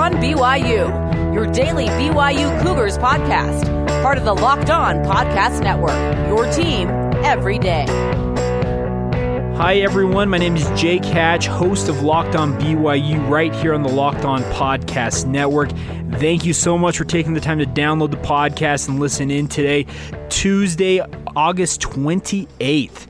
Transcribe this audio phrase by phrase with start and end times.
[0.00, 3.66] On BYU, your daily BYU Cougars podcast,
[4.02, 5.92] part of the Locked On Podcast Network,
[6.26, 6.88] your team
[7.22, 7.84] every day.
[9.58, 10.30] Hi, everyone.
[10.30, 14.24] My name is Jake Hatch, host of Locked On BYU, right here on the Locked
[14.24, 15.70] On Podcast Network.
[16.18, 19.48] Thank you so much for taking the time to download the podcast and listen in
[19.48, 19.84] today,
[20.30, 21.02] Tuesday,
[21.36, 23.06] August 28th.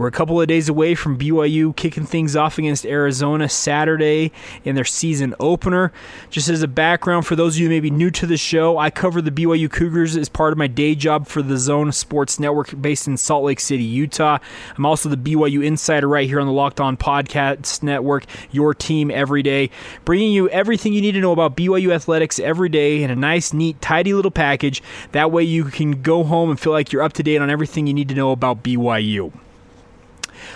[0.00, 4.32] We're a couple of days away from BYU kicking things off against Arizona Saturday
[4.64, 5.92] in their season opener.
[6.30, 8.78] Just as a background for those of you who may be new to the show,
[8.78, 12.40] I cover the BYU Cougars as part of my day job for the Zone Sports
[12.40, 14.38] Network based in Salt Lake City, Utah.
[14.74, 19.10] I'm also the BYU insider right here on the Locked On Podcast Network, your team
[19.10, 19.68] every day,
[20.06, 23.52] bringing you everything you need to know about BYU athletics every day in a nice,
[23.52, 24.82] neat, tidy little package.
[25.12, 27.86] That way you can go home and feel like you're up to date on everything
[27.86, 29.30] you need to know about BYU.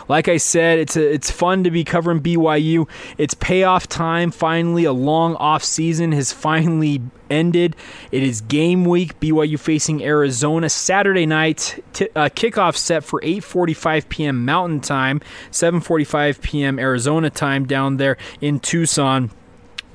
[0.09, 2.89] Like I said, it's a, it's fun to be covering BYU.
[3.19, 4.31] It's payoff time.
[4.31, 7.77] Finally, a long off season has finally ended.
[8.13, 9.19] It is game week.
[9.21, 11.83] BYU facing Arizona Saturday night.
[11.93, 14.45] T- uh, kickoff set for 8:45 p.m.
[14.45, 16.79] Mountain Time, 7:45 p.m.
[16.79, 19.31] Arizona time down there in Tucson.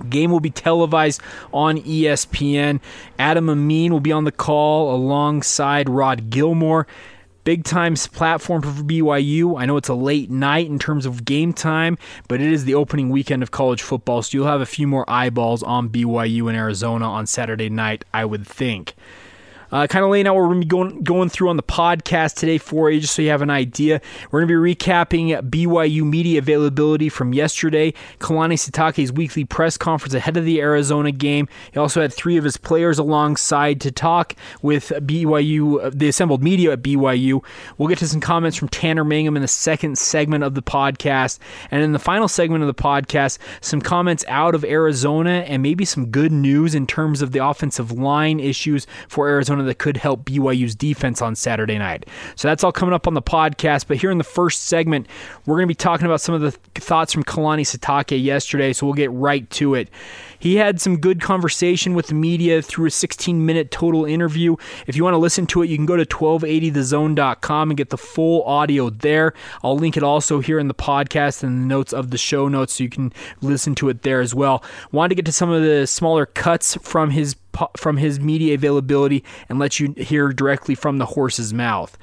[0.07, 1.21] Game will be televised
[1.53, 2.79] on ESPN.
[3.17, 6.88] Adam Amin will be on the call alongside Rod Gilmore
[7.49, 9.59] big time platform for BYU.
[9.59, 12.75] I know it's a late night in terms of game time, but it is the
[12.75, 16.55] opening weekend of college football, so you'll have a few more eyeballs on BYU in
[16.55, 18.93] Arizona on Saturday night, I would think.
[19.72, 21.63] Uh, kind of laying out what we're going to be going, going through on the
[21.63, 24.02] podcast today for you, just so you have an idea.
[24.31, 30.13] We're going to be recapping BYU media availability from yesterday, Kalani Sitake's weekly press conference
[30.13, 31.47] ahead of the Arizona game.
[31.72, 36.74] He also had three of his players alongside to talk with BYU, the assembled media
[36.74, 37.44] at BYU.
[37.78, 41.40] We'll get to some comments from Tanner Mangum in the second segment of the podcast.
[41.72, 45.86] And in the final segment of the podcast, some comments out of Arizona and maybe
[45.86, 50.25] some good news in terms of the offensive line issues for Arizona that could help
[50.25, 52.05] BYU's defense on Saturday night.
[52.35, 53.87] So that's all coming up on the podcast.
[53.87, 55.07] But here in the first segment,
[55.45, 58.73] we're going to be talking about some of the thoughts from Kalani Sitake yesterday.
[58.73, 59.89] So we'll get right to it.
[60.39, 64.55] He had some good conversation with the media through a 16 minute total interview.
[64.87, 67.97] If you want to listen to it, you can go to 1280thezone.com and get the
[67.97, 69.33] full audio there.
[69.63, 72.73] I'll link it also here in the podcast and the notes of the show notes
[72.73, 74.63] so you can listen to it there as well.
[74.91, 77.35] Wanted to get to some of the smaller cuts from his
[77.77, 81.97] from his media availability and let you hear directly from the horse's mouth.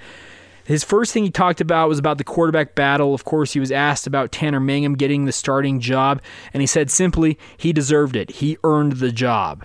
[0.66, 3.14] His first thing he talked about was about the quarterback battle.
[3.14, 6.20] Of course, he was asked about Tanner Mangum getting the starting job,
[6.52, 8.30] and he said simply, he deserved it.
[8.30, 9.64] He earned the job.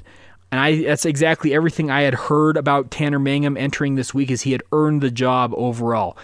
[0.51, 4.41] And I that's exactly everything I had heard about Tanner Mangum entering this week is
[4.41, 6.17] he had earned the job overall.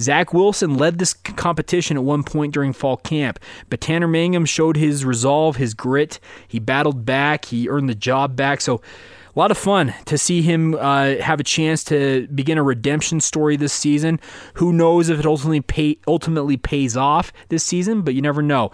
[0.00, 3.38] Zach Wilson led this competition at one point during fall camp,
[3.70, 6.20] but Tanner Mangum showed his resolve, his grit.
[6.46, 8.60] He battled back, he earned the job back.
[8.60, 8.80] So
[9.34, 13.20] a lot of fun to see him uh, have a chance to begin a redemption
[13.20, 14.20] story this season.
[14.54, 18.70] Who knows if it ultimately pay, ultimately pays off this season, but you never know.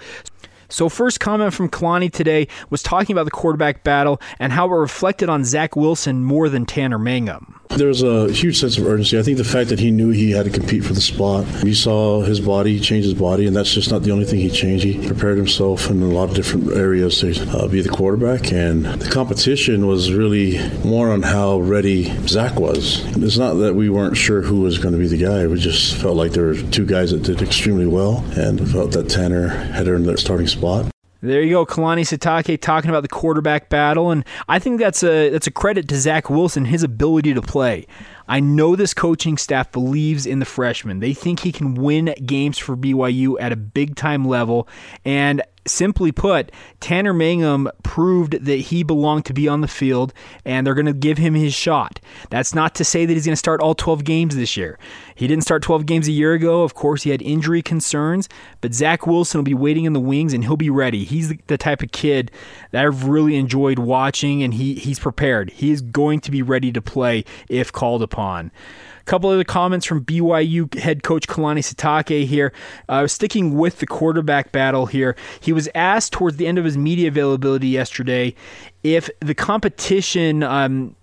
[0.70, 4.76] So, first comment from Kalani today was talking about the quarterback battle and how it
[4.76, 7.60] reflected on Zach Wilson more than Tanner Mangum.
[7.70, 9.16] There's a huge sense of urgency.
[9.18, 11.74] I think the fact that he knew he had to compete for the spot, you
[11.74, 14.84] saw his body, change his body, and that's just not the only thing he changed.
[14.84, 18.84] He prepared himself in a lot of different areas to uh, be the quarterback, and
[18.84, 23.04] the competition was really more on how ready Zach was.
[23.22, 25.46] It's not that we weren't sure who was going to be the guy.
[25.46, 29.08] We just felt like there were two guys that did extremely well, and felt that
[29.08, 30.59] Tanner had earned that starting spot.
[31.22, 35.28] There you go, Kalani Sitake talking about the quarterback battle, and I think that's a
[35.28, 37.86] that's a credit to Zach Wilson, his ability to play.
[38.26, 41.00] I know this coaching staff believes in the freshman.
[41.00, 44.66] They think he can win games for BYU at a big time level,
[45.04, 50.12] and simply put, Tanner Mangum proved that he belonged to be on the field,
[50.44, 52.00] and they're going to give him his shot.
[52.30, 54.78] That's not to say that he's going to start all 12 games this year.
[55.20, 56.62] He didn't start 12 games a year ago.
[56.62, 58.26] Of course, he had injury concerns,
[58.62, 61.04] but Zach Wilson will be waiting in the wings, and he'll be ready.
[61.04, 62.30] He's the, the type of kid
[62.70, 65.50] that I've really enjoyed watching, and he, he's prepared.
[65.50, 68.50] He is going to be ready to play if called upon
[69.02, 72.54] A couple other comments from BYU head coach Kalani Sitake here.
[72.88, 76.78] Uh, sticking with the quarterback battle here, he was asked towards the end of his
[76.78, 78.34] media availability yesterday
[78.82, 80.42] if the competition.
[80.42, 80.96] Um,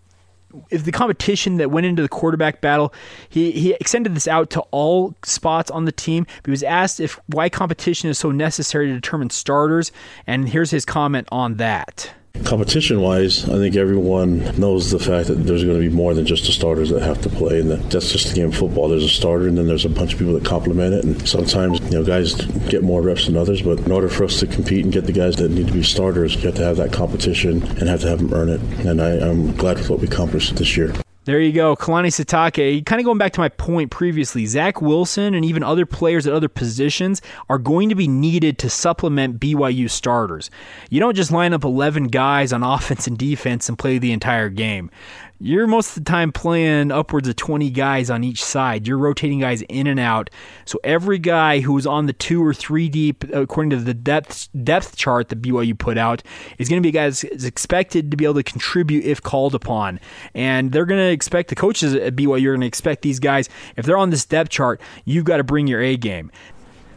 [0.70, 2.94] if the competition that went into the quarterback battle,
[3.30, 6.26] he, he extended this out to all spots on the team.
[6.46, 9.92] He was asked if why competition is so necessary to determine starters,
[10.26, 12.12] and here's his comment on that.
[12.46, 16.26] Competition wise, I think everyone knows the fact that there's going to be more than
[16.26, 18.88] just the starters that have to play, and that that's just the game of football.
[18.88, 21.04] There's a starter, and then there's a bunch of people that complement it.
[21.04, 22.36] And sometimes, you know, guys
[22.70, 25.14] get more reps than others, but in order for us to compete and get the
[25.14, 28.08] guys that need to be starters, you have to have that competition and have to
[28.08, 28.62] have them earn it.
[28.86, 30.94] And I, I'm glad with what we accomplished this year.
[31.28, 31.76] There you go.
[31.76, 32.86] Kalani Sitake.
[32.86, 36.32] Kind of going back to my point previously, Zach Wilson and even other players at
[36.32, 40.50] other positions are going to be needed to supplement BYU starters.
[40.90, 44.48] You don't just line up 11 guys on offense and defense and play the entire
[44.48, 44.90] game
[45.40, 48.88] you're most of the time playing upwards of 20 guys on each side.
[48.88, 50.30] You're rotating guys in and out.
[50.66, 54.50] So every guy who is on the two or three deep, according to the depth
[54.64, 56.24] depth chart that BYU put out,
[56.58, 60.00] is going to be guys is expected to be able to contribute if called upon.
[60.34, 63.50] And they're going to expect the coaches at BYU are going to expect these guys
[63.76, 66.32] if they're on this depth chart, you've got to bring your A game.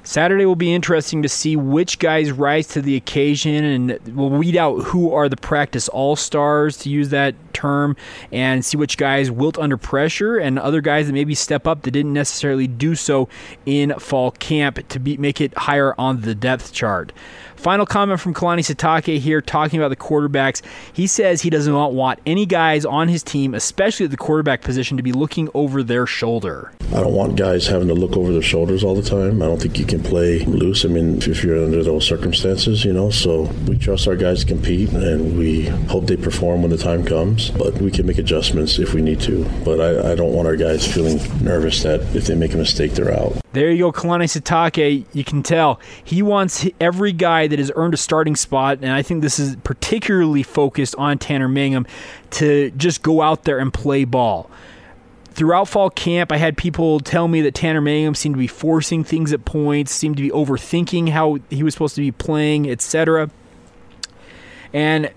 [0.02, 4.56] Saturday will be interesting to see which guys rise to the occasion, and we'll weed
[4.56, 7.96] out who are the practice all stars, to use that term,
[8.32, 11.90] and see which guys wilt under pressure, and other guys that maybe step up that
[11.90, 13.28] didn't necessarily do so
[13.66, 17.12] in fall camp to be, make it higher on the depth chart.
[17.60, 20.62] Final comment from Kalani Sitake here talking about the quarterbacks.
[20.94, 24.96] He says he doesn't want any guys on his team, especially at the quarterback position,
[24.96, 26.72] to be looking over their shoulder.
[26.88, 29.42] I don't want guys having to look over their shoulders all the time.
[29.42, 30.86] I don't think you can play loose.
[30.86, 34.46] I mean, if you're under those circumstances, you know, so we trust our guys to
[34.46, 38.78] compete and we hope they perform when the time comes, but we can make adjustments
[38.78, 39.44] if we need to.
[39.66, 42.92] But I, I don't want our guys feeling nervous that if they make a mistake,
[42.92, 43.36] they're out.
[43.52, 45.06] There you go, Kalani Sitake.
[45.12, 49.02] You can tell he wants every guy that has earned a starting spot, and I
[49.02, 51.86] think this is particularly focused on Tanner Mangum
[52.30, 54.48] to just go out there and play ball.
[55.32, 59.02] Throughout fall camp, I had people tell me that Tanner Mangum seemed to be forcing
[59.02, 63.30] things at points, seemed to be overthinking how he was supposed to be playing, etc.
[64.72, 65.10] And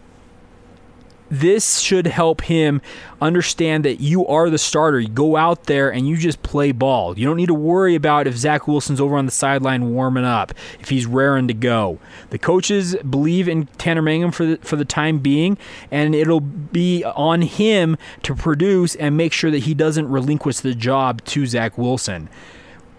[1.30, 2.82] this should help him
[3.22, 5.00] understand that you are the starter.
[5.00, 7.18] You go out there and you just play ball.
[7.18, 10.54] You don't need to worry about if Zach Wilson's over on the sideline warming up,
[10.80, 12.00] if he's raring to go.
[12.30, 15.58] The coaches believe in Tanner Mangum for the, for the time being,
[15.90, 20.76] and it'll be on him to produce and make sure that he doesn't relinquish the
[20.76, 22.30] job to Zach Wilson.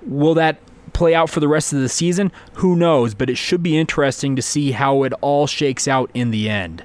[0.03, 0.59] Will that
[0.93, 2.33] play out for the rest of the season?
[2.55, 3.15] Who knows?
[3.15, 6.85] But it should be interesting to see how it all shakes out in the end.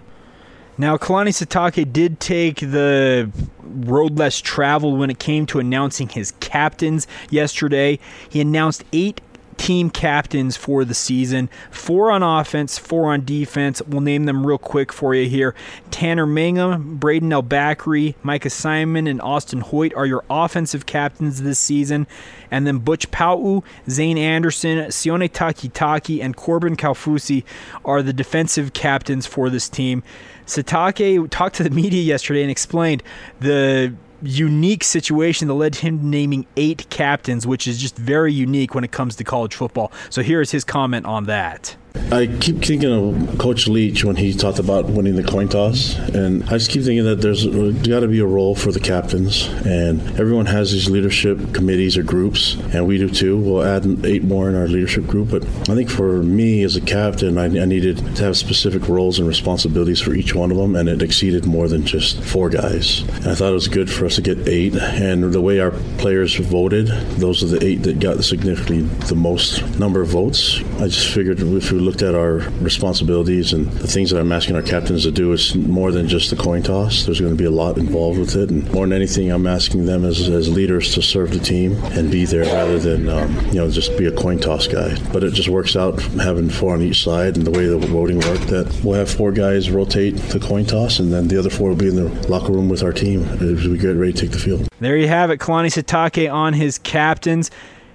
[0.80, 3.30] Now, Kalani Sitake did take the
[3.62, 8.00] road less traveled when it came to announcing his captains yesterday.
[8.30, 9.20] He announced eight
[9.60, 13.82] team captains for the season four on offense, four on defense.
[13.82, 15.54] We'll name them real quick for you here.
[15.92, 22.07] Tanner Mangum, Brayden Elbakri, Micah Simon, and Austin Hoyt are your offensive captains this season.
[22.50, 27.44] And then Butch Pau'u, Zayne Anderson, Sione Takitaki, and Corbin Kaufusi
[27.83, 30.04] are the defensive captains for this team.
[30.45, 33.04] Sitake talked to the media yesterday and explained
[33.42, 38.83] the unique situation that led him naming eight captains, which is just very unique when
[38.83, 39.92] it comes to college football.
[40.09, 41.76] So here is his comment on that.
[42.12, 46.44] I keep thinking of Coach Leach when he talked about winning the coin toss, and
[46.46, 50.02] I just keep thinking that there's got to be a role for the captains, and
[50.19, 53.38] everyone has these leadership committees or groups, and we do too.
[53.38, 56.81] We'll add eight more in our leadership group, but I think for me as a
[56.81, 60.76] captain, I, I needed to have specific roles and responsibilities for each one of them,
[60.76, 63.02] and it exceeded more than just four guys.
[63.02, 65.72] And I thought it was good for us to get eight, and the way our
[66.00, 70.60] players voted, those are the eight that got significantly the most number of votes.
[70.80, 74.31] I just figured if we we looked at our responsibilities and the things that I'm
[74.31, 77.06] asking our captains to do, it's more than just the coin toss.
[77.06, 79.86] There's going to be a lot involved with it, and more than anything, I'm asking
[79.86, 83.56] them as, as leaders to serve the team and be there rather than um, you
[83.56, 84.98] know just be a coin toss guy.
[85.14, 88.19] But it just works out having four on each side and the way the voting
[88.19, 88.48] worked.
[88.48, 91.78] That we'll have four guys rotate the coin toss, and then the other four will
[91.78, 94.40] be in the locker room with our team as we get ready to take the
[94.40, 94.68] field.
[94.80, 97.50] There you have it, Kalani Sitake on his captains.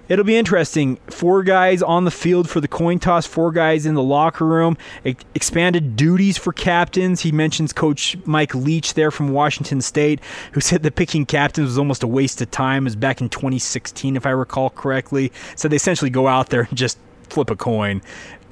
[0.08, 0.96] It'll be interesting.
[1.06, 4.76] Four guys on the field for the coin toss, four guys in the locker room,
[5.04, 7.22] expanded duties for captains.
[7.22, 10.20] He mentions Coach Mike Leach there from Washington State,
[10.52, 12.84] who said that picking captains was almost a waste of time.
[12.84, 15.32] It was back in 2016, if I recall correctly.
[15.56, 16.98] So they essentially go out there and just
[17.30, 18.02] flip a coin.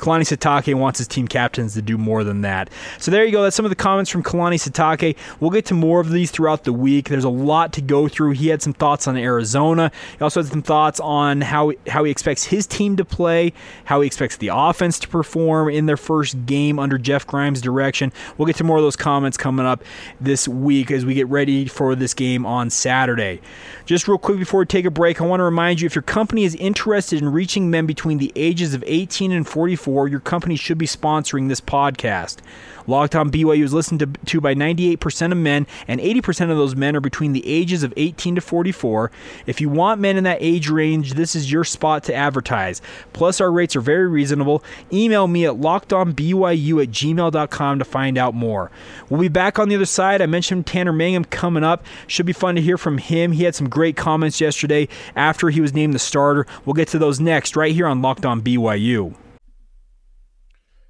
[0.02, 2.68] Kalani Sitake wants his team captains to do more than that.
[2.98, 3.44] So there you go.
[3.44, 5.16] That's some of the comments from Kalani Sitake.
[5.38, 7.08] We'll get to more of these throughout the week.
[7.08, 8.32] There's a lot to go through.
[8.32, 9.92] He had some thoughts on Arizona.
[10.18, 13.52] He also had some thoughts on how how he expects his team to play,
[13.84, 18.12] how he expects the offense to perform in their first game under Jeff Grimes' direction.
[18.36, 19.84] We'll get to more of those comments coming up
[20.20, 23.40] this week as we get ready for this game on Saturday.
[23.86, 26.02] Just real quick before we take a break, I want to remind you if your
[26.02, 30.56] company is interested in reaching men between the ages of 18 and 44 your company
[30.56, 32.38] should be sponsoring this podcast.
[32.86, 36.74] Locked on BYU is listened to, to by 98% of men, and 80% of those
[36.74, 39.10] men are between the ages of 18 to 44.
[39.46, 42.82] If you want men in that age range, this is your spot to advertise.
[43.12, 44.64] Plus, our rates are very reasonable.
[44.92, 48.70] Email me at lockedonbyu at gmail.com to find out more.
[49.08, 50.20] We'll be back on the other side.
[50.20, 51.84] I mentioned Tanner Mangum coming up.
[52.06, 53.32] Should be fun to hear from him.
[53.32, 56.46] He had some great comments yesterday after he was named the starter.
[56.64, 59.14] We'll get to those next, right here on Locked On BYU.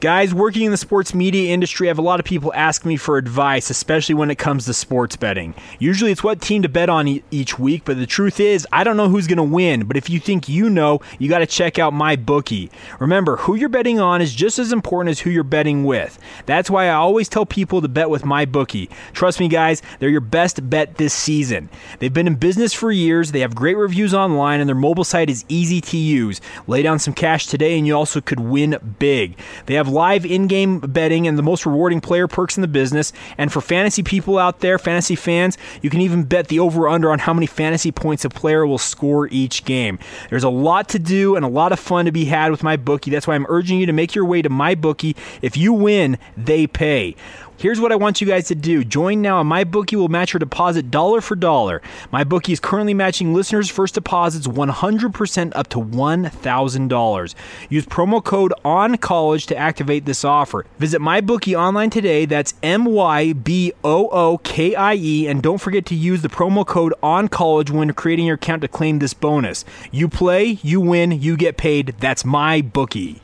[0.00, 2.98] Guys working in the sports media industry, I have a lot of people ask me
[2.98, 5.54] for advice, especially when it comes to sports betting.
[5.78, 8.84] Usually it's what team to bet on e- each week, but the truth is, I
[8.84, 9.86] don't know who's going to win.
[9.86, 12.70] But if you think you know, you got to check out my bookie.
[13.00, 16.18] Remember, who you're betting on is just as important as who you're betting with.
[16.44, 18.90] That's why I always tell people to bet with my bookie.
[19.14, 21.70] Trust me, guys, they're your best bet this season.
[22.00, 25.30] They've been in business for years, they have great reviews online, and their mobile site
[25.30, 26.42] is easy to use.
[26.66, 29.38] Lay down some cash today, and you also could win big.
[29.64, 33.12] They have live in game betting and the most rewarding player perks in the business.
[33.38, 37.10] And for fantasy people out there, fantasy fans, you can even bet the over under
[37.10, 39.98] on how many fantasy points a player will score each game.
[40.30, 42.76] There's a lot to do and a lot of fun to be had with my
[42.76, 43.10] bookie.
[43.10, 45.16] That's why I'm urging you to make your way to my bookie.
[45.42, 47.16] If you win, they pay.
[47.58, 48.84] Here's what I want you guys to do.
[48.84, 51.80] Join now and MyBookie will match your deposit dollar for dollar.
[52.12, 57.34] MyBookie is currently matching listeners' first deposits 100% up to $1,000.
[57.70, 60.66] Use promo code ONCOLLEGE to activate this offer.
[60.78, 62.26] Visit MyBookie online today.
[62.26, 65.26] That's M Y B O O K I E.
[65.26, 68.98] And don't forget to use the promo code ONCOLLEGE when creating your account to claim
[68.98, 69.64] this bonus.
[69.90, 71.94] You play, you win, you get paid.
[72.00, 73.20] That's MyBookie.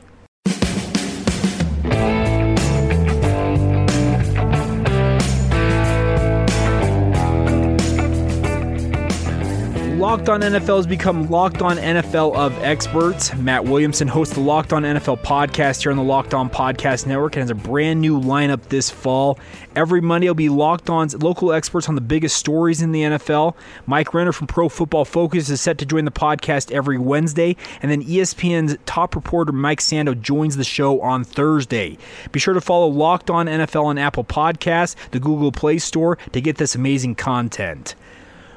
[10.13, 13.33] Locked On NFL has become Locked On NFL of Experts.
[13.33, 17.35] Matt Williamson hosts the Locked On NFL podcast here on the Locked On Podcast Network
[17.35, 19.39] and has a brand new lineup this fall.
[19.75, 23.55] Every Monday will be Locked On's local experts on the biggest stories in the NFL.
[23.87, 27.89] Mike Renner from Pro Football Focus is set to join the podcast every Wednesday, and
[27.89, 31.97] then ESPN's top reporter Mike Sando joins the show on Thursday.
[32.31, 36.39] Be sure to follow Locked On NFL on Apple Podcasts, the Google Play Store to
[36.39, 37.95] get this amazing content.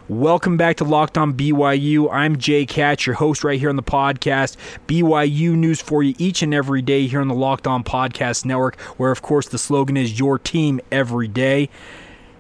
[0.08, 2.08] Welcome back to Locked On BYU.
[2.12, 4.56] I'm Jake Hatch, your host right here on the podcast.
[4.86, 8.78] BYU news for you each and every day here on the Locked On Podcast Network,
[8.98, 11.68] where, of course, the slogan is your team every day.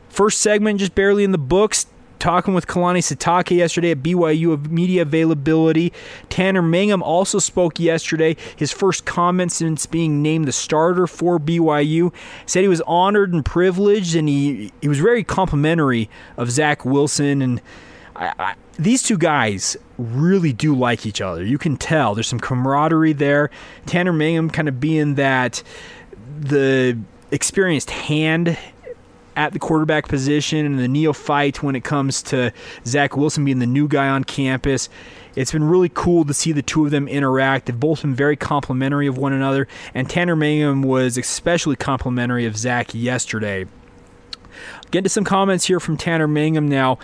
[0.08, 1.86] First segment, just barely in the books.
[2.26, 5.92] Talking with Kalani Sitake yesterday at BYU of media availability.
[6.28, 8.34] Tanner Mangum also spoke yesterday.
[8.56, 12.12] His first comment since being named the starter for BYU
[12.44, 17.42] said he was honored and privileged, and he he was very complimentary of Zach Wilson
[17.42, 17.62] and.
[18.16, 21.44] I, I, these two guys really do like each other.
[21.44, 23.50] You can tell there's some camaraderie there.
[23.84, 25.62] Tanner Mangum kind of being that
[26.40, 26.98] the
[27.30, 28.58] experienced hand
[29.36, 32.52] at the quarterback position and the neophyte when it comes to
[32.86, 34.88] Zach Wilson being the new guy on campus.
[35.36, 37.66] It's been really cool to see the two of them interact.
[37.66, 42.56] They've both been very complimentary of one another, and Tanner Mangum was especially complimentary of
[42.56, 43.66] Zach yesterday.
[44.90, 46.98] Get to some comments here from Tanner Mangum now.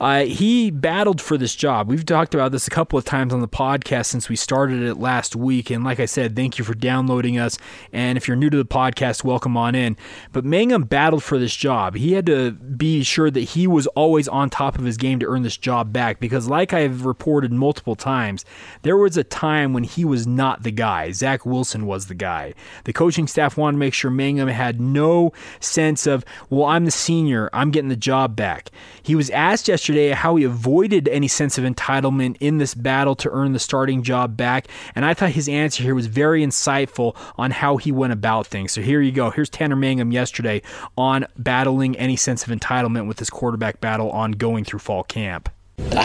[0.00, 1.88] Uh, he battled for this job.
[1.88, 4.96] We've talked about this a couple of times on the podcast since we started it
[4.96, 5.70] last week.
[5.70, 7.56] And like I said, thank you for downloading us.
[7.92, 9.96] And if you're new to the podcast, welcome on in.
[10.32, 11.94] But Mangum battled for this job.
[11.94, 15.26] He had to be sure that he was always on top of his game to
[15.26, 18.44] earn this job back because, like I've reported multiple times,
[18.82, 21.10] there was a time when he was not the guy.
[21.12, 22.52] Zach Wilson was the guy.
[22.84, 26.90] The coaching staff wanted to make sure Mangum had no sense of, well, I'm the
[26.90, 28.70] senior, I'm getting the job back.
[29.02, 33.30] He was asked yesterday how he avoided any sense of entitlement in this battle to
[33.30, 37.50] earn the starting job back, and I thought his answer here was very insightful on
[37.50, 38.72] how he went about things.
[38.72, 39.30] So here you go.
[39.30, 40.62] Here's Tanner Mangum yesterday
[40.96, 45.48] on battling any sense of entitlement with this quarterback battle on going through fall camp.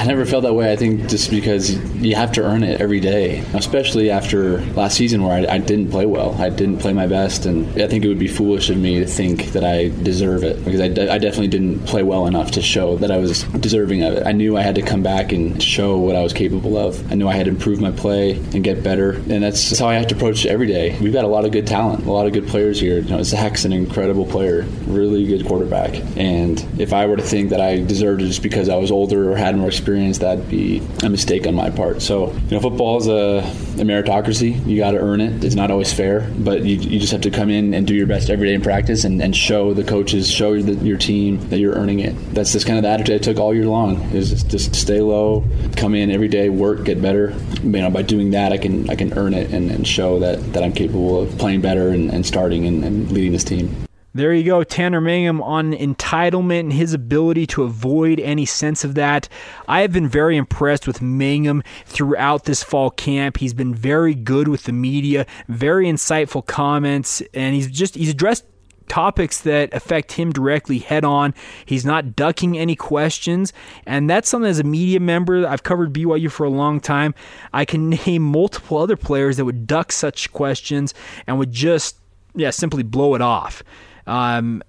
[0.01, 0.71] I never felt that way.
[0.71, 5.23] I think just because you have to earn it every day, especially after last season
[5.23, 6.33] where I, I, didn't play well.
[6.41, 9.05] I didn't play my best, and I think it would be foolish of me to
[9.05, 12.97] think that I deserve it because I, I definitely didn't play well enough to show
[12.97, 14.25] that I was deserving of it.
[14.25, 17.11] I knew I had to come back and show what I was capable of.
[17.11, 19.87] I knew I had to improve my play and get better, and that's, that's how
[19.87, 20.97] I have to approach every day.
[20.99, 22.99] We've got a lot of good talent, a lot of good players here.
[22.99, 27.51] You know, Zach's an incredible player, really good quarterback, and if I were to think
[27.51, 30.81] that I deserved it just because I was older or had more experience, that'd be
[31.03, 32.01] a mistake on my part.
[32.01, 33.39] So, you know, football is a,
[33.79, 34.65] a meritocracy.
[34.65, 35.43] You got to earn it.
[35.43, 38.07] It's not always fair, but you, you just have to come in and do your
[38.07, 41.59] best every day in practice and, and show the coaches, show the, your team that
[41.59, 42.13] you're earning it.
[42.33, 44.01] That's just kind of the attitude I took all year long.
[44.11, 45.45] Is just, just stay low,
[45.77, 47.33] come in every day, work, get better.
[47.63, 50.53] You know, by doing that, I can I can earn it and, and show that,
[50.53, 53.75] that I'm capable of playing better and, and starting and, and leading this team.
[54.13, 58.95] There you go, Tanner Mangum on entitlement and his ability to avoid any sense of
[58.95, 59.29] that.
[59.69, 63.37] I have been very impressed with Mangum throughout this fall camp.
[63.37, 68.43] He's been very good with the media, very insightful comments, and he's just he's addressed
[68.89, 71.33] topics that affect him directly head on.
[71.65, 73.53] He's not ducking any questions,
[73.85, 75.47] and that's something as a media member.
[75.47, 77.15] I've covered BYU for a long time.
[77.53, 80.93] I can name multiple other players that would duck such questions
[81.27, 81.95] and would just
[82.35, 83.63] yeah simply blow it off.
[84.07, 84.63] Um,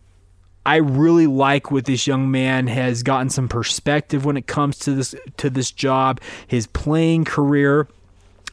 [0.64, 4.94] I really like what this young man has gotten some perspective when it comes to
[4.94, 7.88] this to this job, his playing career.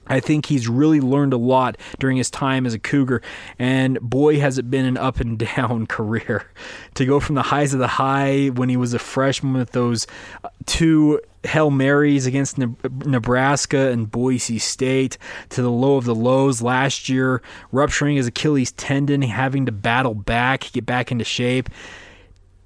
[0.10, 3.22] I think he's really learned a lot during his time as a Cougar,
[3.58, 6.50] and boy, has it been an up and down career.
[6.96, 10.08] To go from the highs of the high when he was a freshman with those
[10.44, 15.18] uh, two Hail Marys against Nebraska and Boise State
[15.50, 17.42] to the low of the lows last year,
[17.72, 21.70] rupturing his Achilles tendon, having to battle back, get back into shape.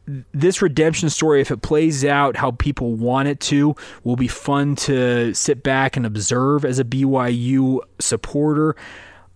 [0.05, 4.75] This redemption story, if it plays out how people want it to, will be fun
[4.75, 8.75] to sit back and observe as a BYU supporter.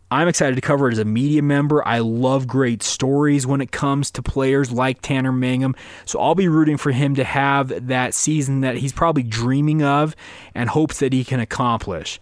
[0.10, 1.86] I'm excited to cover it as a media member.
[1.86, 5.76] I love great stories when it comes to players like Tanner Mangum.
[6.06, 10.16] So I'll be rooting for him to have that season that he's probably dreaming of
[10.56, 12.22] and hopes that he can accomplish.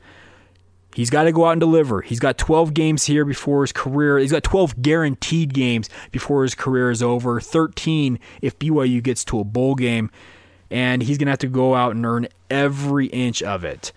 [0.95, 2.01] He's got to go out and deliver.
[2.01, 4.17] He's got 12 games here before his career.
[4.17, 7.41] He's got 12 guaranteed games before his career is over.
[7.41, 10.09] 13 if BYU gets to a bowl game.
[10.71, 13.91] And he's going to have to go out and earn every inch of it.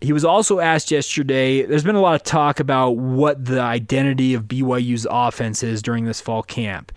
[0.00, 1.66] He was also asked yesterday.
[1.66, 6.06] There's been a lot of talk about what the identity of BYU's offense is during
[6.06, 6.92] this fall camp.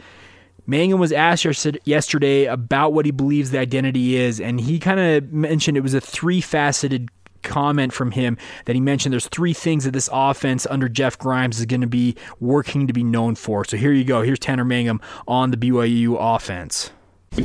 [0.65, 1.45] Mangum was asked
[1.84, 5.93] yesterday about what he believes the identity is, and he kind of mentioned it was
[5.95, 7.10] a three faceted
[7.43, 11.60] comment from him that he mentioned there's three things that this offense under Jeff Grimes
[11.60, 13.65] is going to be working to be known for.
[13.65, 14.21] So here you go.
[14.21, 16.91] Here's Tanner Mangum on the BYU offense.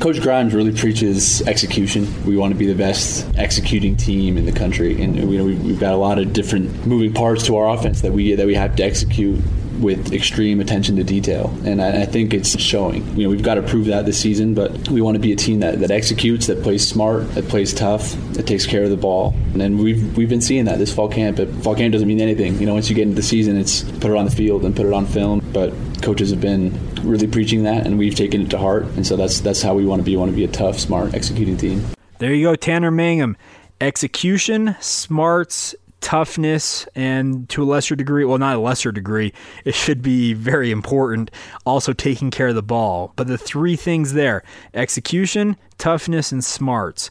[0.00, 2.07] Coach Grimes really preaches execution.
[2.24, 5.78] We want to be the best executing team in the country, and you know we've
[5.78, 8.74] got a lot of different moving parts to our offense that we that we have
[8.76, 9.40] to execute
[9.80, 13.06] with extreme attention to detail, and I, I, think it's showing.
[13.16, 15.37] You know, we've got to prove that this season, but we want to be a
[15.37, 18.96] team that, that executes, that plays smart, that plays tough, that takes care of the
[18.96, 21.37] ball, and we've we've been seeing that this fall camp.
[21.37, 22.58] But fall camp doesn't mean anything.
[22.58, 24.74] You know, once you get into the season, it's put it on the field and
[24.74, 25.40] put it on film.
[25.52, 29.16] But coaches have been really preaching that, and we've taken it to heart, and so
[29.16, 30.12] that's that's how we want to be.
[30.12, 31.84] We want to be a tough, smart, executing team.
[32.18, 33.37] There you go, Tanner Mangum.
[33.80, 39.32] Execution, smarts, toughness, and to a lesser degree, well, not a lesser degree,
[39.64, 41.30] it should be very important,
[41.64, 43.14] also taking care of the ball.
[43.16, 47.08] But the three things there execution, toughness, and smarts.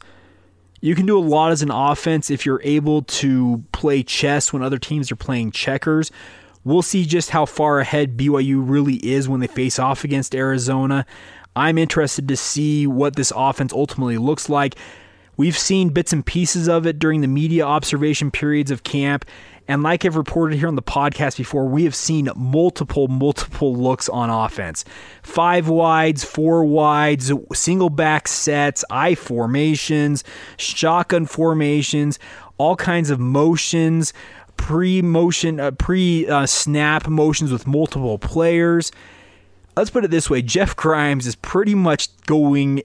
[0.79, 4.61] You can do a lot as an offense if you're able to play chess when
[4.61, 6.11] other teams are playing checkers.
[6.63, 11.07] We'll see just how far ahead BYU really is when they face off against Arizona.
[11.55, 14.75] I'm interested to see what this offense ultimately looks like
[15.35, 19.25] We've seen bits and pieces of it during the media observation periods of camp.
[19.67, 24.09] And like I've reported here on the podcast before, we have seen multiple, multiple looks
[24.09, 24.83] on offense
[25.23, 30.23] five wides, four wides, single back sets, I formations,
[30.57, 32.19] shotgun formations,
[32.57, 34.13] all kinds of motions,
[34.57, 38.91] pre motion, uh, pre snap motions with multiple players.
[39.75, 42.83] Let's put it this way Jeff Grimes is pretty much going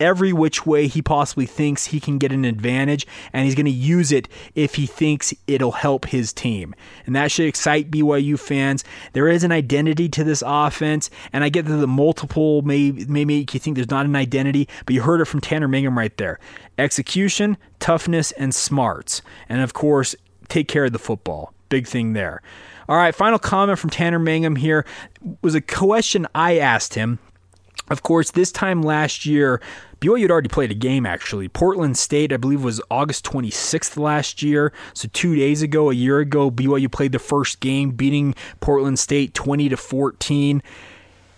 [0.00, 3.70] every which way he possibly thinks he can get an advantage, and he's going to
[3.72, 6.74] use it if he thinks it'll help his team.
[7.06, 8.84] And that should excite BYU fans.
[9.12, 13.24] There is an identity to this offense, and I get that the multiple may, may
[13.24, 16.16] make you think there's not an identity, but you heard it from Tanner Mangum right
[16.16, 16.38] there.
[16.78, 19.22] Execution, toughness, and smarts.
[19.48, 20.14] And of course,
[20.48, 21.52] take care of the football.
[21.68, 22.40] Big thing there.
[22.88, 24.86] All right, final comment from Tanner Mangum here
[25.42, 27.18] was a question I asked him.
[27.90, 29.60] Of course, this time last year,
[30.00, 31.48] BYU had already played a game actually.
[31.48, 34.72] Portland State, I believe, was August 26th last year.
[34.94, 39.34] So two days ago, a year ago, BYU played the first game, beating Portland State
[39.34, 40.62] 20 to 14.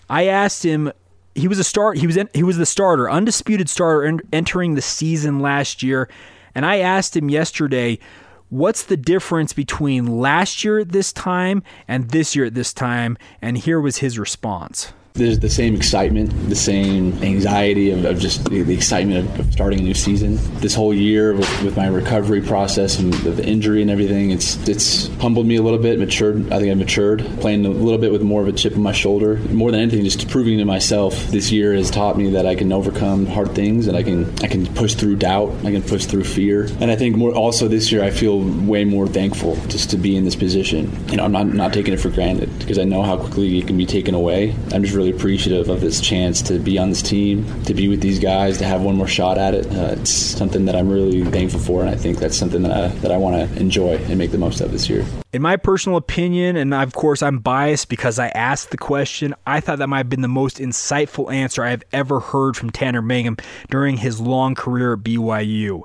[0.08, 0.92] I asked him.
[1.36, 1.96] He was a start.
[1.96, 6.08] He was in, he was the starter, undisputed starter, entering the season last year.
[6.56, 8.00] And I asked him yesterday,
[8.48, 13.16] what's the difference between last year at this time and this year at this time?
[13.40, 18.44] And here was his response there's the same excitement, the same anxiety of, of just
[18.48, 20.38] the, the, excitement of, of, starting a new season.
[20.60, 24.56] This whole year with, with my recovery process and the, the, injury and everything, it's
[24.68, 26.52] it's humbled me a little bit, matured.
[26.52, 28.92] I think I've matured, playing a little bit with more of a chip on my
[28.92, 29.36] shoulder.
[29.50, 32.72] More than anything, just proving to myself this year has taught me that I can
[32.72, 36.24] overcome hard things and I can I can push through doubt, I can push through
[36.24, 39.96] fear, and I think more also this year I feel way more thankful just to
[39.96, 40.90] be in this position.
[41.08, 43.66] You know, I'm not not taking it for granted because I know how quickly it
[43.66, 44.54] can be taken away.
[44.72, 48.02] I'm just really appreciative of this chance to be on this team, to be with
[48.02, 49.66] these guys, to have one more shot at it.
[49.68, 52.88] Uh, it's something that I'm really thankful for, and I think that's something that I,
[52.98, 55.06] that I want to enjoy and make the most of this year.
[55.32, 59.60] In my personal opinion, and of course I'm biased because I asked the question, I
[59.60, 63.38] thought that might have been the most insightful answer I've ever heard from Tanner Mangum
[63.70, 65.84] during his long career at BYU.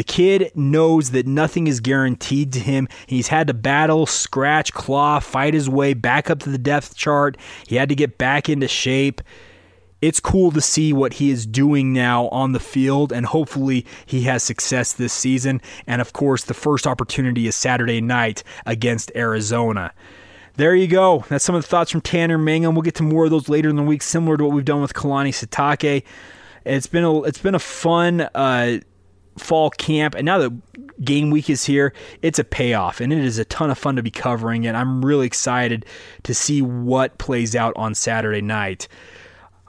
[0.00, 2.88] The kid knows that nothing is guaranteed to him.
[3.06, 7.36] He's had to battle, scratch, claw, fight his way back up to the depth chart.
[7.66, 9.20] He had to get back into shape.
[10.00, 14.22] It's cool to see what he is doing now on the field, and hopefully he
[14.22, 15.60] has success this season.
[15.86, 19.92] And of course, the first opportunity is Saturday night against Arizona.
[20.56, 21.26] There you go.
[21.28, 22.74] That's some of the thoughts from Tanner Mangum.
[22.74, 24.80] We'll get to more of those later in the week, similar to what we've done
[24.80, 26.04] with Kalani Sitake.
[26.64, 28.78] It's been a it's been a fun uh,
[29.38, 33.38] fall camp, and now that game week is here, it's a payoff, and it is
[33.38, 35.86] a ton of fun to be covering And I'm really excited
[36.24, 38.88] to see what plays out on Saturday night.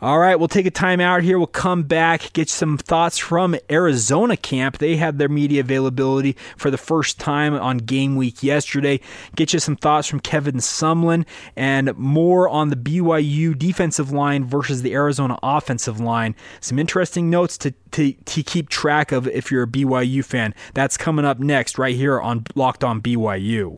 [0.04, 1.38] All right, we'll take a time out here.
[1.38, 4.80] We'll come back, get some thoughts from Arizona camp.
[4.80, 9.00] They had their media availability for the first time on game week yesterday.
[9.36, 14.82] Get you some thoughts from Kevin Sumlin and more on the BYU defensive line versus
[14.82, 16.36] the Arizona offensive line.
[16.62, 20.56] Some interesting notes to, to, to keep track of if you're a BYU fan.
[20.74, 23.78] That's coming up next, right here on Locked On BYU.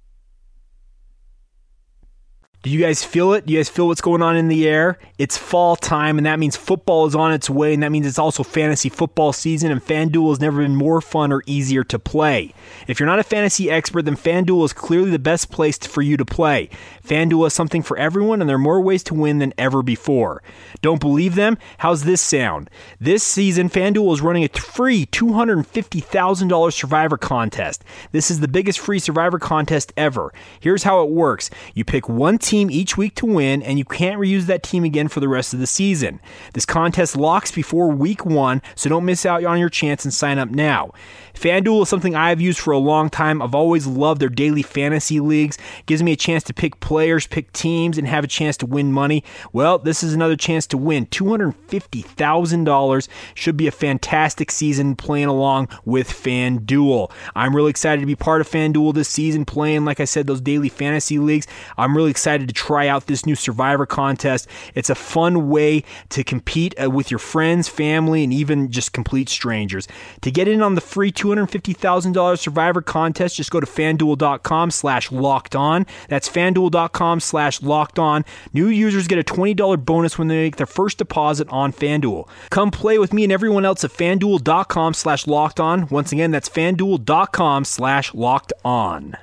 [2.63, 3.47] Do you guys feel it?
[3.47, 4.99] Do you guys feel what's going on in the air?
[5.17, 8.19] It's fall time, and that means football is on its way, and that means it's
[8.19, 12.53] also fantasy football season, and FanDuel has never been more fun or easier to play.
[12.87, 16.17] If you're not a fantasy expert, then FanDuel is clearly the best place for you
[16.17, 16.69] to play.
[17.03, 20.43] FanDuel has something for everyone, and there are more ways to win than ever before.
[20.83, 21.57] Don't believe them?
[21.79, 22.69] How's this sound?
[22.99, 27.83] This season, FanDuel is running a free $250,000 Survivor contest.
[28.11, 30.31] This is the biggest free Survivor contest ever.
[30.59, 33.85] Here's how it works you pick one team team each week to win, and you
[33.85, 36.19] can't reuse that team again for the rest of the season.
[36.53, 40.37] This contest locks before week one, so don't miss out on your chance and sign
[40.37, 40.91] up now.
[41.41, 43.41] FanDuel is something I've used for a long time.
[43.41, 45.57] I've always loved their daily fantasy leagues.
[45.79, 48.67] It gives me a chance to pick players, pick teams, and have a chance to
[48.67, 49.23] win money.
[49.51, 53.07] Well, this is another chance to win $250,000.
[53.33, 57.11] Should be a fantastic season playing along with FanDuel.
[57.35, 60.41] I'm really excited to be part of FanDuel this season, playing, like I said, those
[60.41, 61.47] daily fantasy leagues.
[61.75, 64.47] I'm really excited to try out this new Survivor contest.
[64.75, 69.27] It's a fun way to compete uh, with your friends, family, and even just complete
[69.27, 69.87] strangers.
[70.21, 75.55] To get in on the free $250,000 Survivor contest, just go to fanduel.com slash locked
[75.55, 75.85] on.
[76.09, 78.25] That's fanduel.com slash locked on.
[78.53, 82.27] New users get a $20 bonus when they make their first deposit on FanDuel.
[82.49, 85.87] Come play with me and everyone else at fanduel.com slash locked on.
[85.87, 89.17] Once again, that's fanduel.com slash locked on.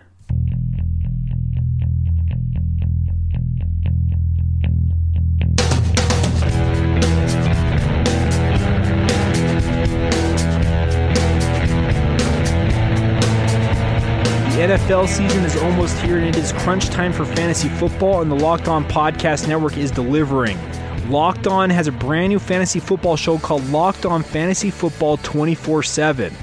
[14.58, 18.28] The NFL season is almost here, and it is crunch time for fantasy football, and
[18.28, 20.58] the Locked On Podcast Network is delivering.
[21.08, 25.84] Locked On has a brand new fantasy football show called Locked On Fantasy Football 24
[25.84, 26.34] 7.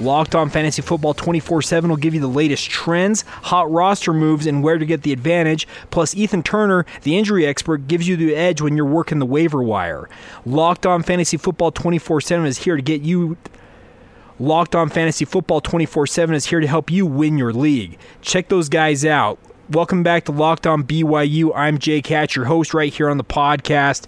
[0.00, 4.46] Locked On Fantasy Football 24 7 will give you the latest trends, hot roster moves,
[4.46, 5.68] and where to get the advantage.
[5.90, 9.62] Plus, Ethan Turner, the injury expert, gives you the edge when you're working the waiver
[9.62, 10.08] wire.
[10.46, 13.36] Locked On Fantasy Football 24 7 is here to get you
[14.40, 17.98] Locked On Fantasy Football 24 7 is here to help you win your league.
[18.22, 19.36] Check those guys out.
[19.68, 21.50] Welcome back to Locked On BYU.
[21.56, 24.06] I'm Jake Hatch, your host right here on the podcast.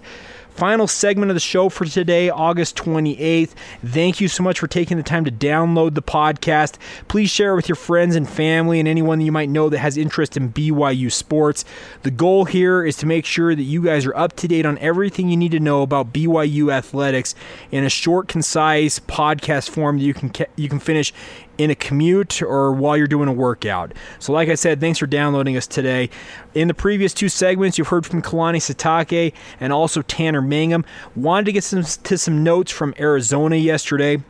[0.51, 3.51] Final segment of the show for today, August 28th.
[3.83, 6.75] Thank you so much for taking the time to download the podcast.
[7.07, 9.79] Please share it with your friends and family and anyone that you might know that
[9.79, 11.65] has interest in BYU sports.
[12.03, 14.77] The goal here is to make sure that you guys are up to date on
[14.79, 17.33] everything you need to know about BYU athletics
[17.71, 21.13] in a short, concise podcast form that you can you can finish
[21.61, 23.93] in a commute or while you're doing a workout.
[24.17, 26.09] So, like I said, thanks for downloading us today.
[26.55, 30.83] In the previous two segments, you've heard from Kalani Sitake and also Tanner Mangum.
[31.15, 34.23] Wanted to get some to some notes from Arizona yesterday.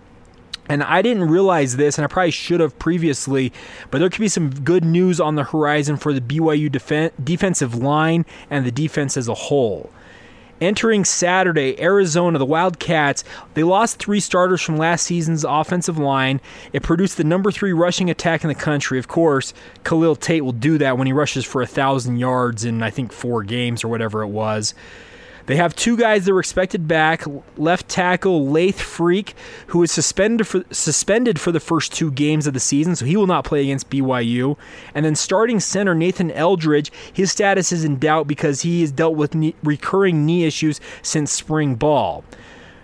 [0.70, 3.52] And I didn't realize this, and I probably should have previously,
[3.90, 7.76] but there could be some good news on the horizon for the BYU def- defensive
[7.76, 9.90] line and the defense as a whole.
[10.62, 13.24] Entering Saturday, Arizona, the Wildcats,
[13.56, 16.40] they lost three starters from last season's offensive line.
[16.72, 19.00] It produced the number three rushing attack in the country.
[19.00, 22.84] Of course, Khalil Tate will do that when he rushes for a thousand yards in
[22.84, 24.76] I think four games or whatever it was.
[25.46, 27.24] They have two guys that were expected back.
[27.58, 29.34] Left tackle Layth Friekh,
[29.68, 33.18] who was suspended for suspended for the first two games of the season, so he
[33.18, 34.58] will not play against BYU.
[34.94, 39.16] And then starting center Nathan Eldridge, his status is in doubt because he has dealt
[39.16, 42.24] with knee, recurring knee issues since spring ball.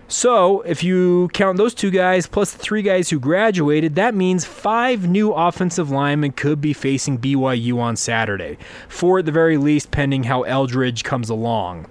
[0.09, 4.45] So, if you count those two guys plus the three guys who graduated, that means
[4.45, 9.91] five new offensive linemen could be facing BYU on Saturday, four at the very least,
[9.91, 11.87] pending how Eldridge comes along.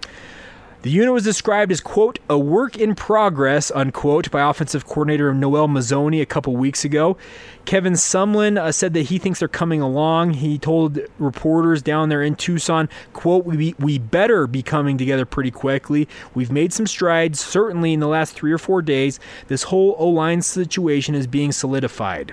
[0.86, 5.66] The unit was described as, quote, a work in progress, unquote, by offensive coordinator Noel
[5.66, 7.16] Mazzone a couple weeks ago.
[7.64, 10.34] Kevin Sumlin uh, said that he thinks they're coming along.
[10.34, 15.50] He told reporters down there in Tucson, quote, we, we better be coming together pretty
[15.50, 16.06] quickly.
[16.34, 19.18] We've made some strides, certainly in the last three or four days.
[19.48, 22.32] This whole O line situation is being solidified.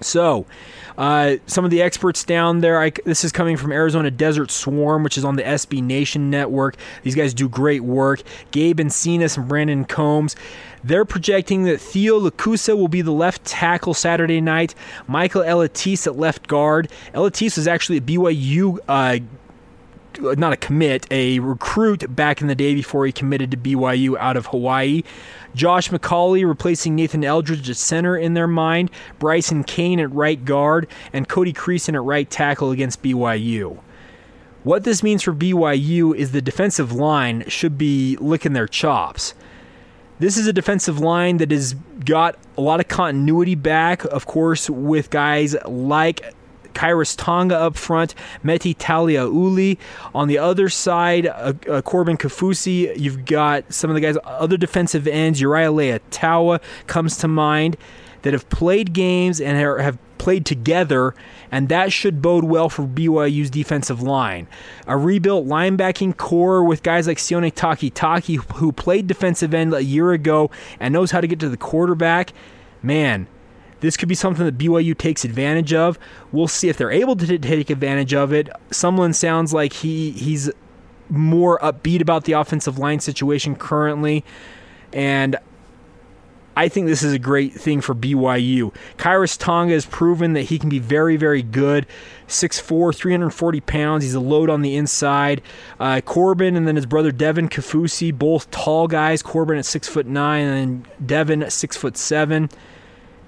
[0.00, 0.46] So,
[0.96, 5.04] uh, some of the experts down there, I, this is coming from Arizona Desert Swarm,
[5.04, 6.76] which is on the SB Nation network.
[7.02, 8.22] These guys do great work.
[8.50, 10.34] Gabe Encinas and Brandon Combs.
[10.82, 14.74] They're projecting that Thiyo Lukusa will be the left tackle Saturday night.
[15.06, 16.88] Michael Eletise at left guard.
[17.14, 18.78] Eletise was actually a BYU.
[18.88, 19.18] Uh,
[20.20, 24.36] not a commit, a recruit back in the day before he committed to BYU out
[24.36, 25.02] of Hawaii.
[25.54, 30.86] Josh McCauley replacing Nathan Eldridge at center in their mind, Bryson Cain at right guard,
[31.12, 33.78] and Cody Creason at right tackle against BYU.
[34.64, 39.34] What this means for BYU is the defensive line should be licking their chops.
[40.18, 44.68] This is a defensive line that has got a lot of continuity back, of course,
[44.68, 46.34] with guys like
[46.78, 48.14] Khyiris Tonga up front,
[48.44, 49.78] Meti Taliauli.
[50.14, 52.96] On the other side, uh, uh, Corbin Kaufusi.
[52.96, 55.40] You've got some of the guys, other defensive ends.
[55.40, 57.76] Uriah Leiataua comes to mind
[58.22, 61.14] that have played games and are, have played together,
[61.50, 64.46] and that should bode well for BYU's defensive line.
[64.86, 70.12] A rebuilt linebacking core with guys like Sione Takitaki, who played defensive end a year
[70.12, 72.32] ago and knows how to get to the quarterback.
[72.82, 73.26] Man,
[73.80, 75.98] this could be something that BYU takes advantage of.
[76.32, 78.48] We'll see if they're able to take advantage of it.
[78.70, 80.50] Sumlin sounds like he he's
[81.08, 84.24] more upbeat about the offensive line situation currently,
[84.92, 85.36] and
[86.58, 88.74] I think this is a great thing for BYU.
[88.96, 91.86] Khyiris Tonga has proven that he can be very, very good.
[92.26, 94.02] 6'4, 340 pounds.
[94.02, 95.40] He's a load on the inside.
[95.78, 99.22] Uh, Corbin and then his brother Devin Kaufusi, both tall guys.
[99.22, 102.50] Corbin at 6'9 and Devin at 6'7.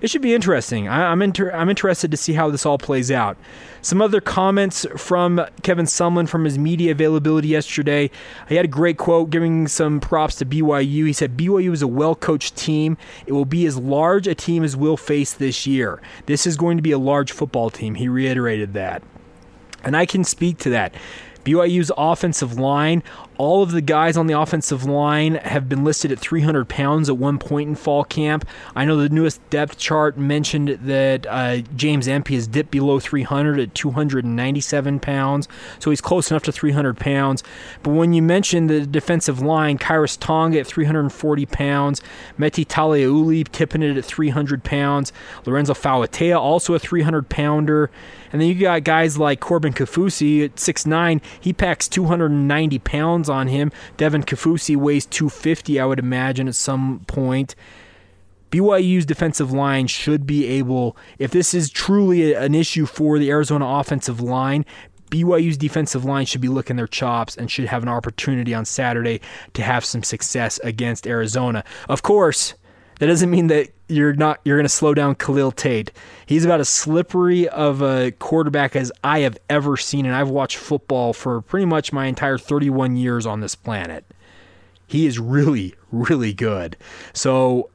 [0.00, 0.88] It should be interesting.
[0.88, 3.36] I, am inter- I'm interested to see how this all plays out.
[3.82, 8.10] Some other comments from Kevin Sumlin from his media availability yesterday.
[8.48, 11.06] He had a great quote giving some props to BYU.
[11.06, 12.96] He said, BYU is a well coached team.
[13.26, 16.00] It will be as large a team as we'll face this year.
[16.26, 17.94] This is going to be a large football team.
[17.94, 19.02] He reiterated that.
[19.82, 20.94] And I can speak to that.
[21.44, 23.02] BYU's offensive line
[23.40, 27.16] all of the guys on the offensive line have been listed at 300 pounds at
[27.16, 28.46] one point in fall camp.
[28.76, 33.58] I know the newest depth chart mentioned that uh, James Empey has dipped below 300
[33.58, 35.48] at 297 pounds,
[35.78, 37.42] so he's close enough to 300 pounds.
[37.82, 42.02] But when you mention the defensive line, Khyiris Tonga at 340 pounds,
[42.38, 45.14] Meti Taliauli tipping it at 300 pounds,
[45.46, 47.90] Lorenzo Fauatea also a 300 pounder.
[48.32, 51.20] And then you got guys like Corbin Kaufusi at 6'9.
[51.40, 53.72] He packs 290 pounds on him.
[53.96, 57.54] Devin Kaufusi weighs 250, I would imagine, at some point.
[58.50, 63.64] BYU's defensive line should be able, if this is truly an issue for the Arizona
[63.64, 64.66] offensive line,
[65.10, 69.20] BYU's defensive line should be licking their chops and should have an opportunity on Saturday
[69.54, 71.64] to have some success against Arizona.
[71.88, 72.54] Of course,
[73.00, 75.90] that doesn't mean that you're not you're going to slow down Khalil Tate.
[76.26, 80.58] He's about as slippery of a quarterback as I have ever seen, and I've watched
[80.58, 84.04] football for pretty much my entire 31 years on this planet.
[84.86, 86.76] He is really, really good.
[87.14, 87.70] So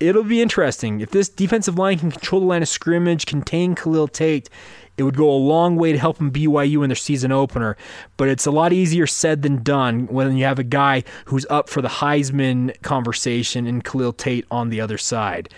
[0.00, 4.08] it'll be interesting if this defensive line can control the line of scrimmage, contain Khalil
[4.08, 4.48] Tate
[4.96, 7.76] it would go a long way to help helping BYU in their season opener,
[8.16, 11.68] but it's a lot easier said than done when you have a guy who's up
[11.68, 15.48] for the Heisman conversation and Khalil Tate on the other side.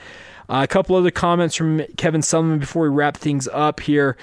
[0.48, 4.16] Uh, a couple other comments from Kevin Sumlin before we wrap things up here.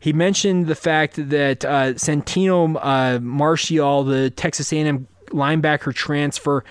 [0.00, 6.64] He mentioned the fact that uh, Santino uh, Marchiol, the Texas A&M linebacker transfer,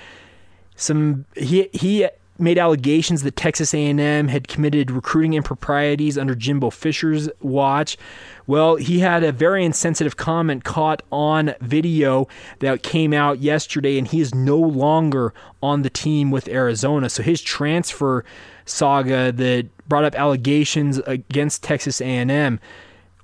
[0.76, 2.08] some he he
[2.40, 7.98] made allegations that Texas A&M had committed recruiting improprieties under Jimbo Fisher's watch.
[8.46, 12.28] Well, he had a very insensitive comment caught on video
[12.60, 17.10] that came out yesterday, and he is no longer on the team with Arizona.
[17.10, 18.24] So his transfer
[18.66, 22.60] saga that brought up allegations against Texas A&M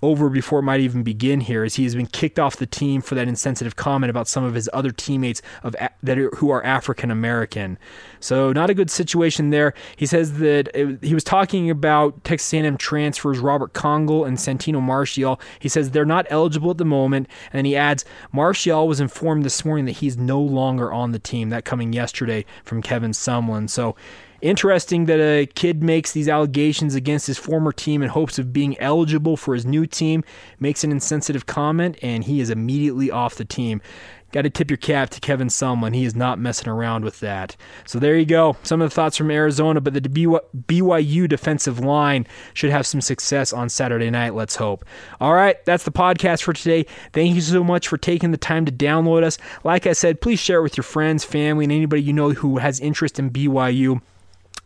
[0.03, 3.01] over before it might even begin here, as he has been kicked off the team
[3.01, 6.63] for that insensitive comment about some of his other teammates of that are, who are
[6.63, 7.79] African American.
[8.19, 9.73] So not a good situation there.
[9.95, 14.81] He says that it, he was talking about Texas A&M transfers Robert Congel and Santino
[14.81, 15.39] Marchiol.
[15.59, 19.45] He says they're not eligible at the moment, and then he adds Marchiol was informed
[19.45, 21.49] this morning that he's no longer on the team.
[21.49, 23.69] That coming yesterday from Kevin Sumlin.
[23.69, 23.95] So
[24.43, 28.77] Interesting that a kid makes these allegations against his former team in hopes of being
[28.77, 30.21] eligible for his new team,
[30.59, 33.81] makes an insensitive comment, and he is immediately off the team.
[34.33, 35.95] Got to tip your cap to Kevin Sumlin.
[35.95, 37.55] He is not messing around with that.
[37.85, 38.57] So there you go.
[38.63, 43.53] Some of the thoughts from Arizona, but the BYU defensive line should have some success
[43.53, 44.35] on Saturday night.
[44.35, 44.83] Let's hope.
[45.21, 46.85] All right, that's the podcast for today.
[47.13, 49.37] Thank you so much for taking the time to download us.
[49.63, 52.57] Like I said, please share it with your friends, family, and anybody you know who
[52.57, 54.01] has interest in BYU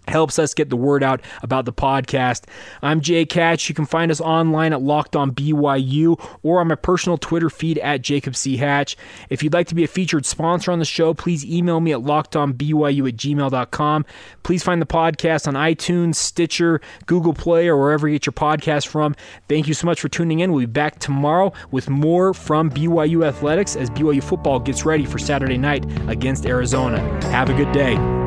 [0.08, 2.44] helps us get the word out about the podcast.
[2.82, 3.70] I'm Jake Hatch.
[3.70, 7.78] You can find us online at Locked On BYU or on my personal Twitter feed
[7.80, 8.58] at Jacob C.
[8.58, 8.98] Hatch.
[9.30, 12.00] If you'd like to be a featured sponsor on the show, please email me at
[12.00, 14.06] lockedonbyu at gmail.com.
[14.44, 18.88] Please find the podcast on iTunes, Stitcher, Google Play, or wherever you get your podcast
[18.88, 19.16] from.
[19.48, 20.52] Thank you so much for tuning in.
[20.52, 25.20] We'll be back tomorrow with more from BYU Athletics as BYU football gets ready for
[25.20, 27.00] Saturday night against Arizona.
[27.26, 28.27] Have a good day.